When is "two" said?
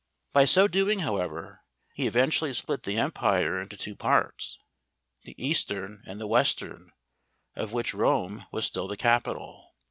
3.77-3.95